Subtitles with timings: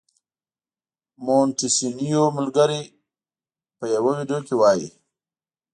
[1.25, 2.81] مونټیسینویو ملګری
[3.77, 4.87] په یوه ویډیو کې وايي.